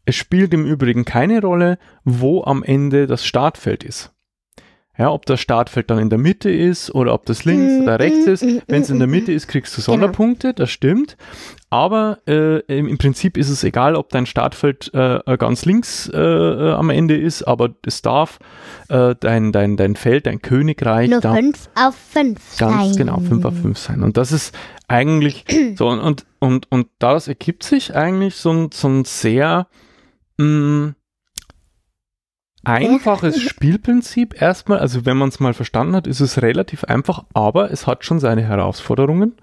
[0.05, 4.14] Es spielt im Übrigen keine Rolle, wo am Ende das Startfeld ist.
[4.97, 7.99] Ja, ob das Startfeld dann in der Mitte ist oder ob das links Mm, oder
[7.99, 8.43] rechts mm, ist.
[8.43, 11.17] mm, Wenn es in der Mitte ist, kriegst du Sonderpunkte, das stimmt.
[11.69, 16.71] Aber äh, im Prinzip ist es egal, ob dein Startfeld äh, ganz links äh, äh,
[16.71, 18.39] am Ende ist, aber es darf
[18.87, 22.95] äh, dein, dein, dein Feld, dein Königreich Nur darf 5 auf 5 ganz sein.
[22.95, 24.01] genau 5 auf 5 sein.
[24.03, 24.55] Und das ist
[24.87, 25.43] eigentlich
[25.77, 29.67] so, und, und, und, und daraus ergibt sich eigentlich so ein, so ein sehr
[30.37, 30.93] mh,
[32.65, 34.79] einfaches Spielprinzip erstmal.
[34.79, 38.19] Also wenn man es mal verstanden hat, ist es relativ einfach, aber es hat schon
[38.19, 39.33] seine Herausforderungen.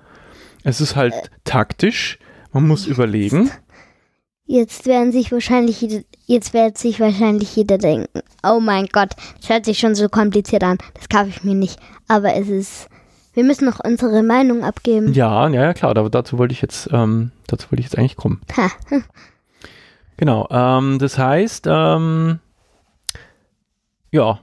[0.65, 2.19] Es ist halt taktisch,
[2.53, 3.51] man muss überlegen.
[4.45, 9.65] Jetzt werden sich wahrscheinlich jetzt wird sich wahrscheinlich jeder denken, oh mein Gott, das hört
[9.65, 11.79] sich schon so kompliziert an, das kaufe ich mir nicht.
[12.09, 12.89] Aber es ist
[13.35, 15.15] wir müssen noch unsere Meinung abgeben.
[15.15, 18.17] Ja, ja, ja, klar, aber dazu wollte ich jetzt, ähm, dazu wollte ich jetzt eigentlich
[18.17, 18.43] kommen.
[18.57, 18.71] Ha.
[20.19, 22.39] Genau, ähm, das heißt, ähm,
[24.13, 24.39] ja,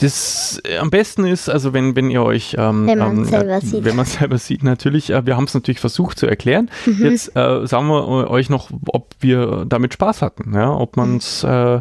[0.00, 3.60] das äh, am besten ist, also wenn, wenn ihr euch, ähm, Wenn man ähm, selber
[3.60, 3.84] sieht.
[3.84, 6.70] wenn man selber sieht, natürlich, äh, wir haben es natürlich versucht zu erklären.
[6.86, 7.04] Mhm.
[7.04, 11.18] Jetzt äh, sagen wir äh, euch noch, ob wir damit Spaß hatten, ja, ob man
[11.18, 11.80] es, äh,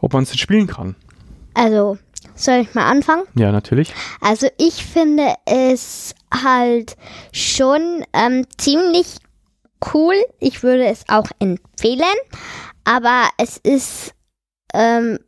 [0.00, 0.96] ob man es jetzt spielen kann.
[1.54, 1.98] Also,
[2.34, 3.24] soll ich mal anfangen?
[3.34, 3.94] Ja, natürlich.
[4.20, 6.96] Also ich finde es halt
[7.32, 9.16] schon ähm, ziemlich
[9.92, 10.14] cool.
[10.38, 12.02] Ich würde es auch empfehlen,
[12.84, 14.14] aber es ist
[14.74, 15.18] ähm,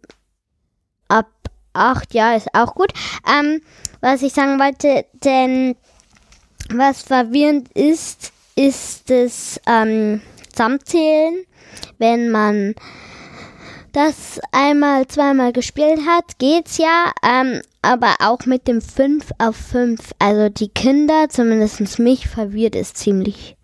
[1.09, 1.29] ab
[1.73, 2.93] acht Jahre ist auch gut.
[3.27, 3.61] Ähm,
[4.01, 5.77] was ich sagen wollte, denn
[6.71, 10.21] was verwirrend ist, ist das ähm,
[10.53, 11.45] Zusammenzählen,
[11.99, 12.75] wenn man
[13.93, 20.13] das einmal, zweimal gespielt hat, geht's ja, ähm, aber auch mit dem 5 auf 5.
[20.19, 23.58] Also die Kinder, zumindest mich, verwirrt es ziemlich.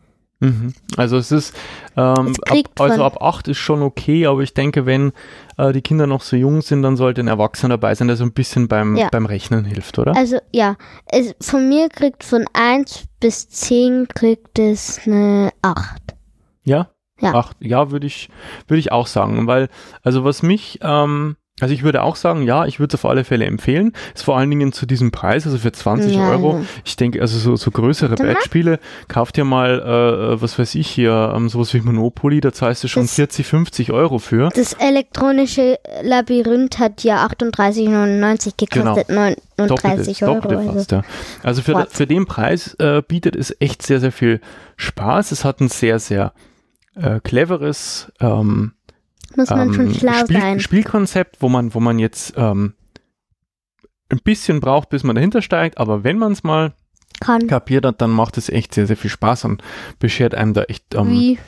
[0.44, 0.74] Mhm.
[0.96, 1.54] Also es ist,
[1.96, 5.12] ähm, ab, also ab acht ist schon okay, aber ich denke, wenn
[5.57, 8.24] äh, die Kinder noch so jung sind, dann sollte ein Erwachsener dabei sein, der so
[8.24, 9.09] ein bisschen beim, Ja.
[9.11, 10.16] beim Rechnen hilft, oder?
[10.16, 10.76] Also ja,
[11.07, 16.02] es, von mir kriegt von 1 bis 10 kriegt es eine 8.
[16.64, 16.90] Ja?
[17.20, 17.35] Ja.
[17.35, 18.28] Acht, ja, würde ich,
[18.66, 19.68] würde ich auch sagen, weil,
[20.02, 23.23] also was mich, ähm, also ich würde auch sagen, ja, ich würde es auf alle
[23.23, 23.93] Fälle empfehlen.
[24.12, 26.64] Ist vor allen Dingen zu diesem Preis, also für 20 Ja, Euro.
[26.85, 28.17] Ich denke, also so, so größere mal.
[28.17, 32.83] Brettspiele, kauft ihr mal, äh, was weiß ich hier, ähm, sowas wie Monopoly, da zahlst
[32.83, 34.49] du schon Das- 40, 50 Euro für.
[34.49, 39.31] Das elektronische Labyrinth hat ja 38,99 gekostet, Genau.
[39.57, 40.35] 39 Euro.
[40.40, 40.97] Doppelte Also.
[40.97, 41.03] ja.
[41.45, 41.93] Also für, What?
[41.93, 44.40] für den Preis äh, bietet es echt sehr, sehr viel
[44.77, 45.31] Spaß.
[45.31, 46.33] Es hat ein sehr, sehr
[46.97, 48.73] äh, cleveres ähm,
[49.37, 50.61] Muss man ähm, schon schlau Spiel, sein.
[50.61, 52.75] Spielkonzept, wo man, wo man jetzt ähm,
[54.09, 56.75] ein bisschen braucht, bis man dahinter steigt, aber wenn man es mal
[57.20, 57.47] Kann.
[57.47, 59.62] kapiert hat, dann macht es echt sehr, sehr viel Spaß und
[59.99, 61.38] beschert einem da echt ähm, Wie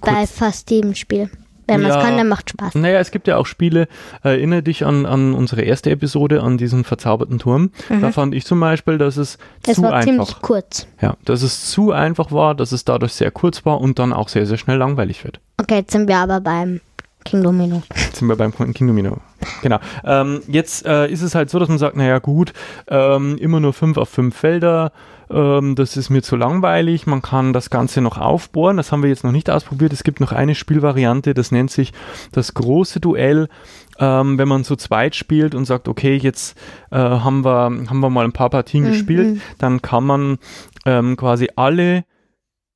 [0.00, 1.30] bei fast jedem Spiel.
[1.66, 2.02] Wenn man es Ja.
[2.02, 2.74] kann, dann macht Spaß.
[2.76, 3.88] Naja, es gibt ja auch Spiele,
[4.22, 7.70] erinnere dich an, an unsere erste Episode, an diesen verzauberten Turm.
[8.00, 9.84] Da fand ich zum Beispiel, dass es Es zu Mhm.
[9.86, 10.86] war ziemlich einfach, kurz.
[11.00, 14.28] ja, dass es zu einfach war, dass es dadurch sehr kurz war und dann auch
[14.28, 15.40] sehr, sehr schnell langweilig wird.
[15.60, 16.80] Okay, jetzt sind wir aber beim
[17.24, 17.82] King Domino.
[17.96, 19.16] Jetzt sind wir beim King Domino.
[19.60, 19.80] Genau.
[20.04, 22.52] Ähm, jetzt äh, ist es halt so, dass man sagt, naja gut,
[22.86, 24.92] ähm, immer nur fünf auf fünf Felder,
[25.30, 29.10] ähm, das ist mir zu langweilig, man kann das Ganze noch aufbohren, das haben wir
[29.10, 29.92] jetzt noch nicht ausprobiert.
[29.92, 31.92] Es gibt noch eine Spielvariante, das nennt sich
[32.32, 33.48] das große Duell.
[33.98, 36.58] Ähm, wenn man zu zweit spielt und sagt, okay, jetzt
[36.90, 38.88] äh, haben, wir, haben wir mal ein paar Partien Mhm.
[38.88, 40.38] gespielt, dann kann man
[40.84, 42.04] ähm, quasi alle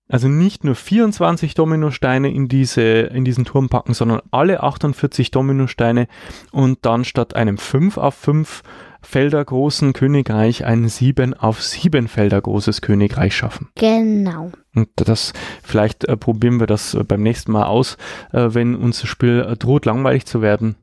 [0.09, 6.09] also nicht nur 24 Dominosteine in, diese, in diesen Turm packen, sondern alle 48 Dominosteine
[6.51, 8.63] und dann statt einem 5 auf 5
[9.03, 13.69] Felder großen Königreich ein 7 auf 7 Felder großes Königreich schaffen.
[13.77, 14.51] Genau.
[14.75, 15.33] Und das,
[15.63, 17.97] vielleicht äh, probieren wir das äh, beim nächsten Mal aus,
[18.33, 20.77] äh, wenn unser Spiel äh, droht langweilig zu werden.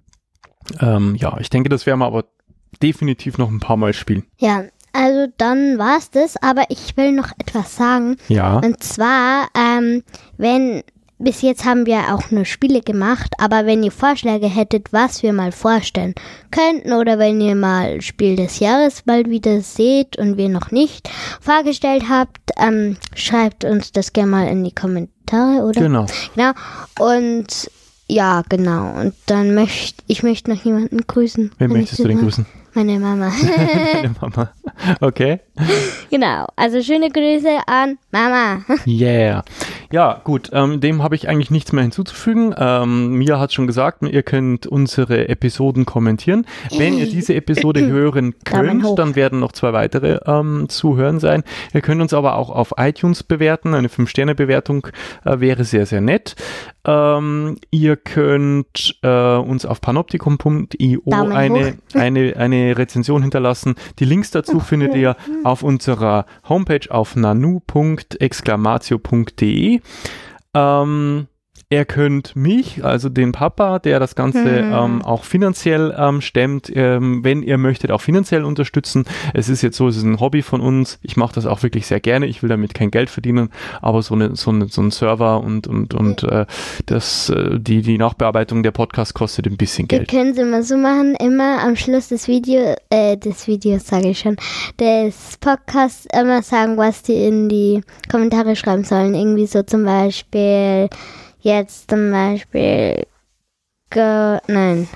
[0.80, 2.26] Ähm, ja, ich denke, das werden wir aber
[2.82, 4.24] definitiv noch ein paar Mal spielen.
[4.38, 8.18] Ja, also dann war's das, aber ich will noch etwas sagen.
[8.28, 8.58] Ja.
[8.58, 10.04] Und zwar, ähm,
[10.38, 10.84] wenn,
[11.20, 15.34] bis jetzt haben wir auch nur Spiele gemacht, aber wenn ihr Vorschläge hättet, was wir
[15.34, 16.14] mal vorstellen
[16.52, 21.10] könnten, oder wenn ihr mal Spiel des Jahres bald wieder seht und wir noch nicht
[21.42, 25.82] vorgestellt habt, ähm, schreibt uns das gerne mal in die Kommentare, oder?
[25.82, 26.06] Genau.
[26.36, 26.52] Genau.
[27.00, 27.72] Und
[28.08, 29.00] ja, genau.
[29.00, 31.52] Und dann möchte ich möchte noch jemanden grüßen.
[31.58, 32.46] Wen möchtest du denn grüßen?
[32.74, 33.32] Meine Mama.
[33.94, 34.52] Deine Mama.
[35.02, 35.40] Okay.
[36.10, 36.48] genau.
[36.56, 38.62] Also schöne Grüße an Mama.
[38.88, 39.44] Yeah.
[39.92, 42.54] Ja, gut, ähm, dem habe ich eigentlich nichts mehr hinzuzufügen.
[42.58, 46.46] Ähm, Mia hat schon gesagt, ihr könnt unsere Episoden kommentieren.
[46.78, 51.44] Wenn ihr diese Episode hören könnt, dann werden noch zwei weitere ähm, zu hören sein.
[51.74, 53.74] Ihr könnt uns aber auch auf iTunes bewerten.
[53.74, 54.88] Eine 5-Sterne-Bewertung
[55.24, 56.36] äh, wäre sehr, sehr nett.
[56.86, 63.76] Ähm, ihr könnt äh, uns auf panoptikum.io eine, eine, eine Rezension hinterlassen.
[64.00, 69.82] Die Links dazu findet ihr auf unserer Homepage auf nanu.exclamatio.de.
[70.54, 71.28] Ähm,
[71.70, 74.74] ihr könnt mich, also den Papa, der das Ganze Hm.
[74.74, 79.04] ähm, auch finanziell ähm, stemmt, ähm, wenn ihr möchtet, auch finanziell unterstützen.
[79.34, 80.98] Es ist jetzt so, es ist ein Hobby von uns.
[81.02, 82.26] Ich mache das auch wirklich sehr gerne.
[82.28, 83.50] Ich will damit kein Geld verdienen,
[83.82, 86.46] aber so, eine, so, eine, so ein Server und, und, und äh,
[86.86, 90.10] das, äh, die, die Nachbearbeitung der Podcast kostet ein bisschen Wir Geld.
[90.10, 94.20] können es immer so machen, immer am Schluss des Videos, äh, des Videos sage ich
[94.20, 94.38] schon,
[94.80, 99.16] des Podcasts immer sagen, was die in die Kommentare schreiben sollen.
[99.16, 100.88] Irgendwie so zum Beispiel,
[101.48, 103.08] jetzt zum Beispiel,
[104.48, 104.88] nein,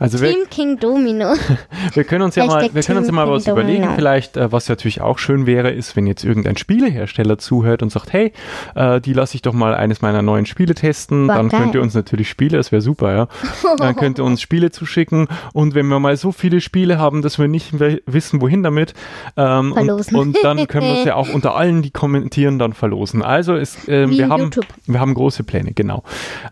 [0.00, 1.34] Also wir, Team King Domino.
[1.94, 3.82] wir können uns ja mal, wir können uns ja mal was King überlegen.
[3.82, 3.96] Domino.
[3.96, 8.12] Vielleicht, äh, was natürlich auch schön wäre, ist, wenn jetzt irgendein Spielehersteller zuhört und sagt,
[8.12, 8.32] hey,
[8.74, 11.28] äh, die lasse ich doch mal eines meiner neuen Spiele testen.
[11.28, 11.60] War dann geil.
[11.60, 13.28] könnt ihr uns natürlich Spiele, das wäre super, ja.
[13.76, 15.28] Dann könnt ihr uns Spiele zuschicken.
[15.52, 18.94] Und wenn wir mal so viele Spiele haben, dass wir nicht wissen, wohin damit,
[19.36, 23.22] ähm, und, und dann können wir uns ja auch unter allen, die kommentieren, dann verlosen.
[23.22, 24.66] Also ist, Wie wir haben, YouTube.
[24.86, 26.04] wir haben große Pläne, genau.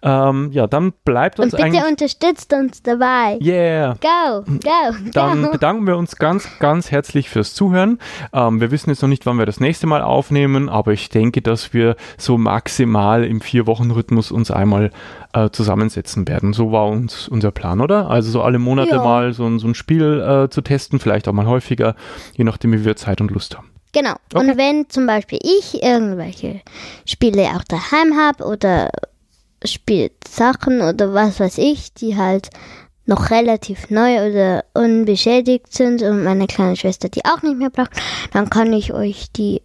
[0.02, 1.90] Ähm, ja, dann bleibt uns Und bitte eigentlich.
[1.90, 3.38] unterstützt uns dabei.
[3.40, 3.96] Yeah.
[4.00, 5.50] Go, go, Dann go.
[5.52, 7.98] bedanken wir uns ganz, ganz herzlich fürs Zuhören.
[8.32, 11.42] Ähm, wir wissen jetzt noch nicht, wann wir das nächste Mal aufnehmen, aber ich denke,
[11.42, 14.90] dass wir so maximal im Vier-Wochen-Rhythmus uns einmal
[15.34, 16.52] äh, zusammensetzen werden.
[16.52, 18.10] So war uns unser Plan, oder?
[18.10, 19.04] Also so alle Monate Ja.
[19.04, 21.94] mal so, ein- so ein Spiel äh, zu testen, vielleicht auch mal häufiger,
[22.34, 23.70] je nachdem, wie wir Zeit und Lust haben.
[23.92, 24.16] Genau.
[24.34, 24.50] Okay.
[24.50, 26.60] Und wenn zum Beispiel ich irgendwelche
[27.06, 28.90] Spiele auch daheim habe oder
[29.64, 32.50] Spielsachen oder was weiß ich, die halt
[33.06, 37.92] noch relativ neu oder unbeschädigt sind und meine kleine Schwester die auch nicht mehr braucht,
[38.32, 39.62] dann kann ich euch die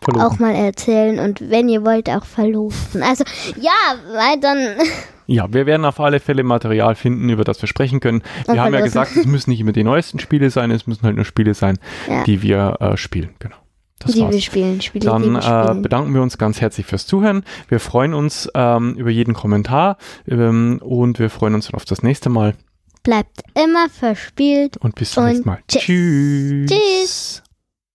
[0.00, 0.26] Verlosen.
[0.26, 3.02] auch mal erzählen und wenn ihr wollt auch verlosen.
[3.02, 3.24] Also
[3.60, 3.72] ja,
[4.12, 4.58] weil dann
[5.30, 8.22] Ja, wir werden auf alle Fälle Material finden, über das wir sprechen können.
[8.46, 11.02] Wir Und haben ja gesagt, es müssen nicht immer die neuesten Spiele sein, es müssen
[11.02, 12.24] halt nur Spiele sein, Ja.
[12.24, 13.34] die wir äh, spielen.
[13.38, 13.56] Genau.
[14.00, 14.32] Das die war's.
[14.32, 15.82] wir spielen, Spiele, Dann wir äh, spielen.
[15.82, 17.44] bedanken wir uns ganz herzlich fürs Zuhören.
[17.68, 19.96] Wir freuen uns ähm, über jeden Kommentar
[20.28, 22.54] ähm, und wir freuen uns auf das nächste Mal.
[23.02, 24.76] Bleibt immer verspielt.
[24.76, 25.58] Und bis zum nächsten Mal.
[25.68, 26.70] tschüss.
[26.70, 27.42] Tschüss.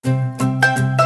[0.04, 1.03] Tschüss.